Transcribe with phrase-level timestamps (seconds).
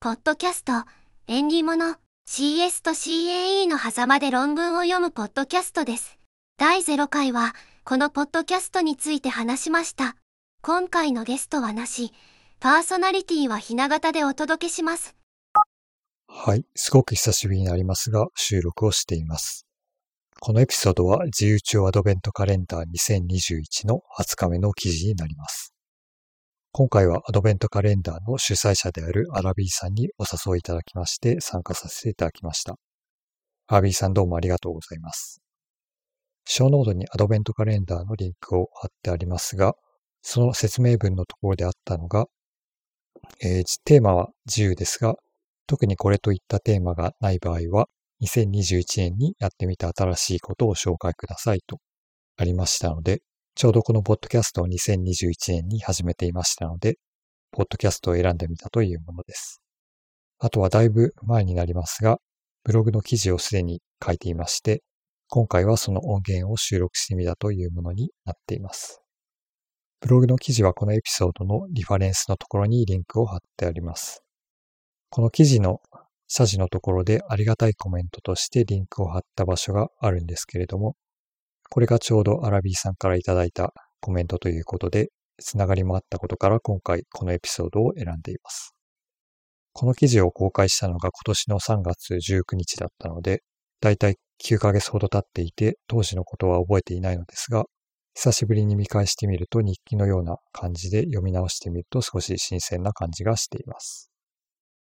[0.00, 0.72] ポッドキャスト、
[1.26, 1.96] 縁起物、
[2.28, 6.20] CS と CAE の狭間で論文を読むポッドキャストです。
[6.56, 10.14] 第0回は、このポッドキャストについて話しました。
[10.62, 12.12] 今回のゲストはなし、
[12.60, 15.16] パーソナリティはひな形でお届けします。
[16.28, 19.66] はい、すごく久しぶりになりますが、収録をしています。
[20.38, 25.74] このエピソードは自由帳アドベントカレンダー2021の20日目の記事になります。
[26.78, 32.76] 今回はアドベントカレンダーの主催者であるアラビーさんにお誘いいただきまして参加させていただきました。
[33.66, 35.40] アラビーさんどうもありがとうございます。
[36.44, 39.74] ショーノートにアドベントカレンダーのリンクを貼ってありますが、
[40.22, 42.26] その説明文のところであったのが、
[43.42, 45.16] えー、テーマは自由ですが、
[45.66, 47.88] 特にこれといったテーマがない場合は、
[48.22, 51.78] 2021年にやってみた新しいことを紹介くださいと
[52.36, 53.20] ありましたので、
[53.58, 56.96] ちょうどこのポッドキャストを2021年に始めていましたので、
[57.50, 59.60] ポッドキャストを選んでみたというものです。
[60.38, 62.18] あとはだいぶ前になりますが、
[62.62, 64.84] ブログの記事をすでに書いていまして、
[65.28, 69.02] 今回はその音源を収録してみたというものになっています。
[70.00, 74.22] ブログの記事はこのエピソードのリファレンスのところにリンクを貼ってあります。
[75.10, 75.80] この記事の
[76.28, 80.94] 謝辞のところでありがたいコメントとしてリンクを貼った場所があるんですけれども、
[81.70, 88.74] これがちょうどアラビーさんからいただいたコメントということで、つながりもあったことから今回このエピソードを選んでいます。
[89.72, 93.42] この記事を公開したのが今年の3月19日だったので、
[93.80, 97.64] だいたい9ヶ月ほど経っていて、当時のことは覚えていないのですが、
[98.14, 104.10] 久しぶりに見返してみると日記のような感じで読み直してみると少し新鮮な感じがしています。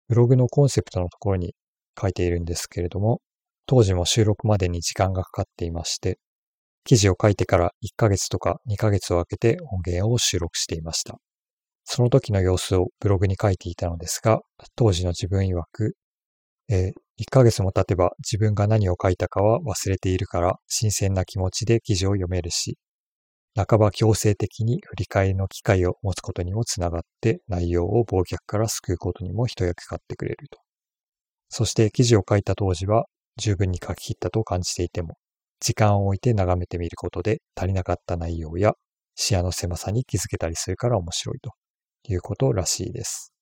[0.07, 1.55] ブログのコンセプトのところに
[1.99, 3.21] 書いているんですけれども、
[3.65, 6.19] 当時も収録までに時間がかかっていまして、
[6.85, 11.17] 記事を書いてから1ヶ月とか2ヶ月を空けて音源を収録していました。
[11.83, 14.41] その時の様子をブログに書いていたのですが、
[14.75, 15.95] 当時の自分曰く、
[16.69, 22.77] えー、1ヶ月も経てば自分が何を書いたかは忘れているから新鮮な気持ちで記事を読めるし、
[23.55, 30.59] 半ば強制的に振り返りの機会を持つことにもつながって内容を忘却から救うことにも一役買ってくれると。
[31.49, 33.05] そして記事を書いた当時は
[33.37, 35.17] 十分に書き切ったと感じていても、
[35.65, 38.73] 時間を置いて眺めてみることで足りなかった内容や
[39.15, 41.53] 視野の狭さに気づけたりするから面白いと
[42.07, 43.33] いうことらしいです。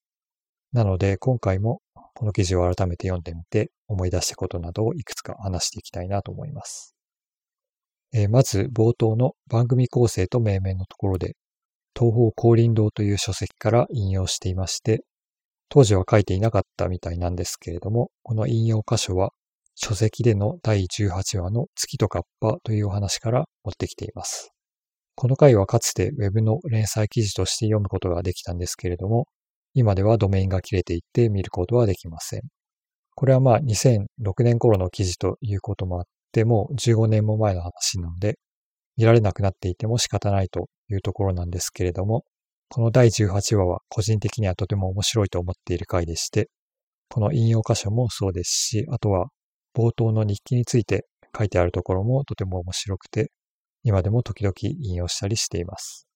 [0.72, 1.82] なので今回も
[2.14, 6.94] この記事を改めて読んでみて思い出したことなどをいくつか話していきたいなと思います。
[8.14, 11.36] えー、まず冒頭の番組構成と命名のところで
[11.94, 15.04] 東方降臨堂という書籍から引用していまして、
[15.68, 19.30] 当時は書いていなかったみたいなんですけれども、この引用箇所は
[19.74, 24.52] 書籍での第18話の月とカッパというお話から持ってきています。
[25.16, 29.26] この回はかつて Web の連載記事として読むことができたんですけれども、
[29.74, 32.42] 今ではドメインが切れていて見ることはできません。
[33.16, 38.38] これはまあ2006年頃の記事ということもあって、もう15年も前の話なので、
[38.96, 42.24] 見られなくなっていても仕方ないというところなんですけれども、
[42.68, 46.48] この第18話は個人的にはとても面白いと思っている回でして、
[47.08, 49.28] この引用箇所もそうですし、あとは
[49.74, 53.30] 冒頭の日記について書いてあるところもとても面白くて、
[53.82, 56.06] 今でも時々引用したりしています。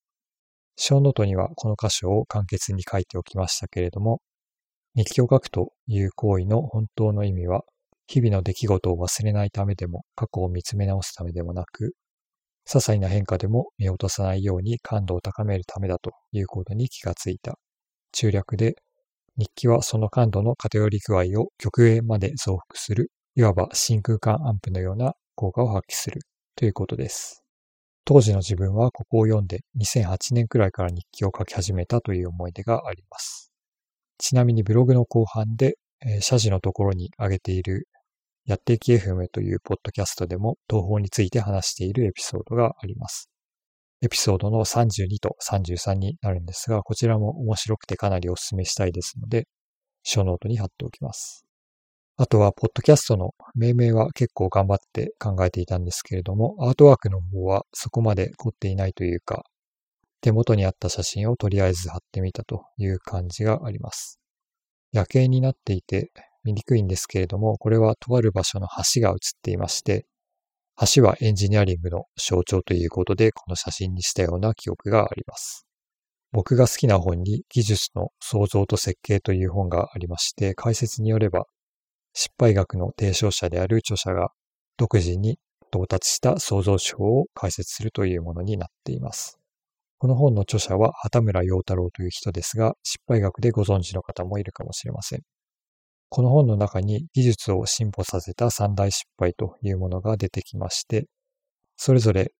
[0.76, 4.20] 小ノートにはこの箇所を簡潔に書いておきましたけれども、
[4.94, 7.62] 日記を書くという行為の本当の意味は、
[8.06, 11.94] 日々の出来事を忘れないためでも、過去を見つめ直すためでもなく、
[12.66, 17.58] 些細な変化でも見落とさないように感度を高めるためだということに気がついた。
[18.12, 18.76] 中略で、
[19.36, 26.22] 日記はその感度の偏り具合を極限まで増幅するいわば真空管アンプのような効果を発揮する
[26.56, 27.44] ということです。
[28.04, 33.52] 当時の自分はここを読んで2008年くらいから日記を書き始めたという思い出があります。
[34.18, 37.86] ちなみにブログの後半で、えー、謝辞のところに挙げている
[38.44, 43.30] やっていき FM というポッドキャストでも東方について話しているエピソードがあります。
[44.02, 49.46] エピソードの32と33になるんですが、こちらも面白くてかなりお勧めしたいですので、
[50.02, 51.47] ショーノートに貼っておきます。
[52.20, 59.44] あとは、ポッドキャストの命名は結構頑張って考えていたんですけれども、アートワークの方はそこまで凝っていないというか、
[60.20, 64.18] 手元にあった写真をとりあえず貼ってみたという感じがあります。
[64.90, 66.10] 夜景になっていて
[66.42, 70.04] 見にくいんですけれども、これはとある場所の橋が写っていまして、
[70.92, 75.68] 橋はエンジニアリングの象徴ということで、この写真にしたような記憶があります。
[76.32, 81.46] 僕が好きな本に技術の創造と設計という本がありまして、解説によれば
[82.20, 84.32] 失敗学の提唱者である著者が
[84.76, 85.38] 独自に
[85.72, 89.38] 到達した創造手法を解説するというものになっています。
[89.98, 95.20] この本の著者は畑村洋太郎という人ですが、失敗学でご存知の方もいるかもしれません。
[96.08, 101.06] この本の中に技術を進歩させた三大失敗というものが出てきまして、
[101.76, 102.32] それぞれ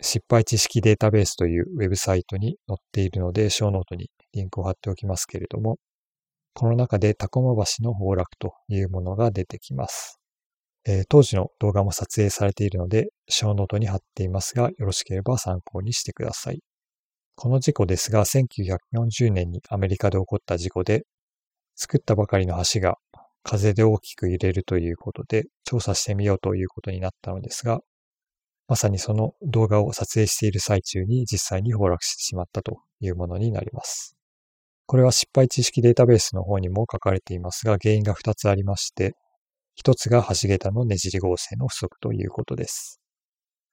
[0.00, 5.78] 失敗知識データベースというウェブサイトに載っているので、ショーノートにリンクを貼っておきますけれども、
[6.54, 10.20] この中でタコマ橋の崩落というものが出てきます。
[10.86, 16.60] えー、当時の動画も撮影されているので、ショーノートに貼っていますが、よろしければ参考にしてください。
[17.36, 21.04] この事故ですが、1940年にアメリカで起こった事故で、
[21.74, 22.98] 作ったばかりの橋が
[23.42, 27.80] 風で大きく揺れるということで、調査してみようということになったのですが、
[28.68, 34.16] まさにその動画を撮影している最中に実際に崩落してしまったというものになります。
[34.86, 39.14] これは失敗知識データベースの方にも書かれていますが、原因が2つありまして、
[39.82, 43.00] 1つが橋桁のねじり合成の不足ということです。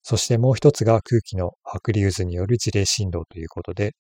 [0.04, 3.94] そしてもう1つが空気の剥離渦による事例振動ということで、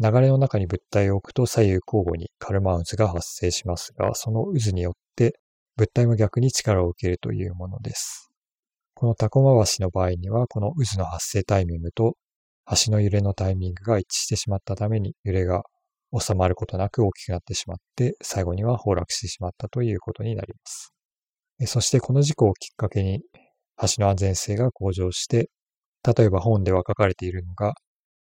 [0.00, 5.38] 流れの中に物体を置くと左右交互にカルマン渦が発生しますが、その渦によって
[5.76, 8.30] 物体も逆に力を受けるというものです。
[8.94, 12.16] このタコ回しの場合には、この渦の発生タイミングと
[12.84, 15.64] 橋の揺れのタイミングが一致してしまったために揺れが
[16.18, 20.92] 収まることなく大きくなってしまって、最後には崩落してしまったということになります。
[21.66, 23.22] そしてこの事故をきっかけに
[23.80, 25.50] 橋の安全性が向上して、
[26.16, 27.74] 例えば本では書かれているのが、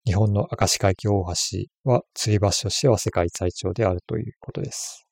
[0.06, 1.32] 日本の明石海峡大橋
[1.90, 5.06] は吊り橋としては世界最長であるということです。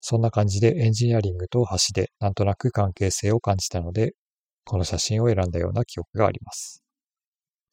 [0.00, 4.14] そんな感じでエンジニアリングと橋でなんとなく関係性を感じたので、
[4.64, 6.82] この写真を選んだような記憶があります。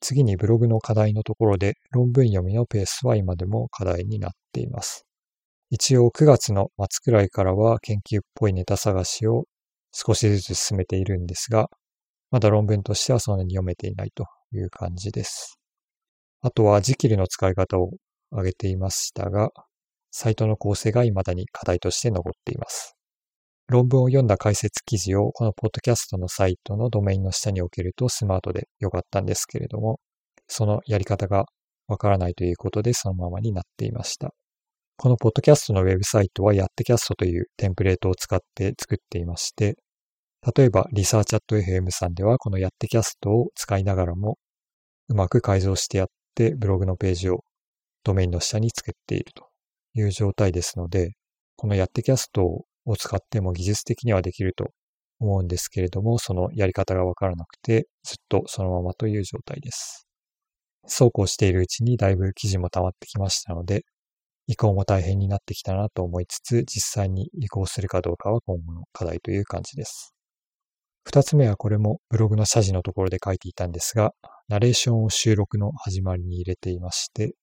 [0.06, 5.04] 次にブログの課題のところで論文読みのペースは今でも課題になっています。
[5.72, 9.46] 一応9月の末くらいからは研究っぽいネタ探しを
[9.92, 11.72] 少しずつ進めているんですが、
[12.30, 15.58] まだ論文としてはそんなに読めていないという感じです。
[16.42, 17.90] あとはジキルの使い方を
[18.30, 19.50] 挙げていましたが、
[20.12, 22.95] サイトの構成が未だに課題として残っています。
[23.68, 30.00] 論文を読んだ解説記事をこのポッドキャストのサイトのドメインの下に置けるとスマートで良かったんですけれども、
[30.48, 31.46] そのやり方が
[31.88, 34.34] わからないということでそのままになっていました。
[34.98, 39.76] このポッドキャストのウェブサイトは Yattecast というテンプレートを使って作っていまして、
[40.56, 44.38] 例えばリサーチャット FM さんではこの Yattecast を使いながらも
[45.10, 47.44] うまく改造してやってブログのページを
[48.04, 49.48] ドメインの下に作っていると
[49.96, 51.14] いう状態ですので、
[51.58, 54.72] この Yattecast をを使っても技術的にはできると
[55.20, 60.08] 思うんですけれども、そのやり方がわからなくて、ずっとそのままという状態です。
[60.88, 63.84] そうこうしているうちにだいぶ記事も溜まってきましたので、
[64.48, 70.14] 移行も大変になってきたなと思いつつ、実際に移行するかどうかは今後の課題という感じです。
[71.04, 74.12] 二つ目はこれもブログの謝辞のところで書いていたんですが、
[74.48, 77.34] ナレーションを収録の始まりに入れていまして、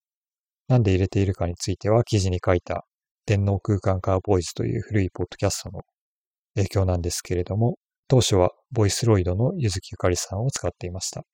[0.68, 2.84] なんで入れているかについては記事に書いた
[3.26, 5.82] 電脳空間カーボイズという古いポッドキャストの
[6.56, 7.76] 影響なんですけれども、
[8.08, 11.24] 当初はボイスロイドのゆずきゆかりさんを使っていました。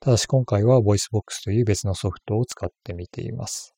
[0.00, 3.74] ただし今回は VOICEVOX という別のソフトを使ってみています。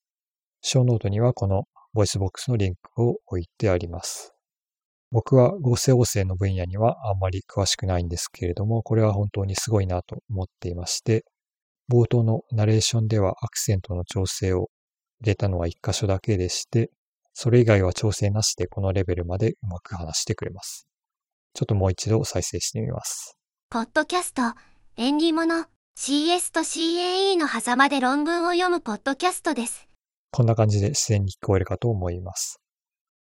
[0.61, 4.35] ショーノートにはこの VOICEVOX のリンクを置いてあります。
[5.11, 11.25] 僕は合成音声の分野にはあんまり詳しくないんですけれども、これは本当にすごいなと思っていまして、
[11.91, 14.69] 冒頭のナレーションではアクセントの調整を
[15.21, 16.91] 入れたのは一箇所だけでして、
[17.33, 20.87] それ以外は調整なしでこのレベルまでうまく話してくれます。
[21.55, 23.37] ちょっともう一度再生してみます。
[23.71, 24.43] ポッドキャスト、
[24.97, 29.89] 縁起物、CS と CAE の狭間で論文を読むポッドキャストです。
[30.33, 32.61] こんな感じで自然に聞こえるかと思います。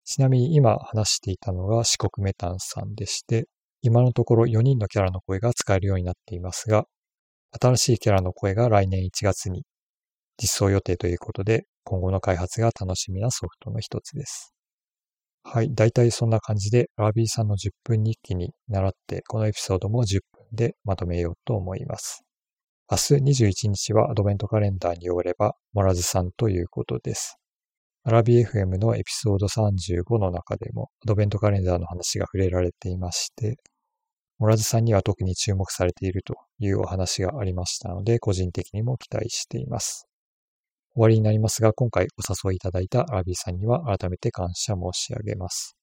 [0.06, 3.48] ちなみに今話していたのが四国メタンさんでして、
[3.82, 6.86] 今のところ4人のキャラの声が使えるようになっていますが、
[7.60, 9.64] 新しいキャラの声が来年1月に
[10.42, 14.54] 実装予定ということで、今後の開発が楽しみなソフトの一つです。
[15.44, 15.74] はい。
[15.74, 22.24] だいたいそんな感じで、アラビーさんの10分日記に習って、このエピソードも10分でまとめようと思います。
[22.90, 23.14] 明日
[23.44, 27.38] 21日はアドベントカレンダーによれば、モラズさんということです。
[28.04, 33.58] アラビー FM のエピソード35の中でも、アドベントカレンダーの話が触れられていまして、
[34.40, 40.08] モラズさんには特に注目されているというお話がありましたので、個人的にも期待しています。
[40.96, 45.76] 終わりになりますが、今回お誘いいただいたアラビーさんには改めて感謝申し上げます。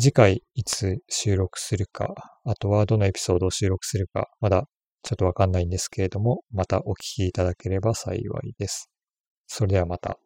[0.00, 2.14] 次回いつ収録するか、
[2.44, 4.64] あとはどのエピソードを収録するか、まだ
[5.02, 8.90] ちょっとわかんないんですけれども、またお聞きいただければ幸いです。
[9.48, 10.18] それではまた。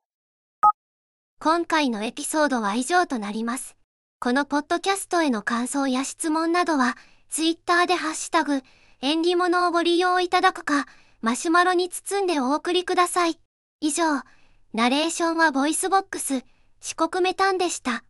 [1.40, 3.76] 今回のエピソードは以上となります。
[4.20, 6.96] このポッドキャストへの感想や質問などは、
[7.28, 8.62] ツイッターでハッシュタグ、
[9.00, 10.86] 縁起物をご利用いただくか、
[11.20, 13.41] マシュマロに包んでお送りください。
[13.84, 14.22] 以上、
[14.72, 16.44] ナレーションは VOICEVOX、
[16.80, 18.04] 四国めたんでした。